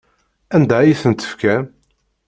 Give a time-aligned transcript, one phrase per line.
[0.55, 1.65] Anda ay tent-tefkam?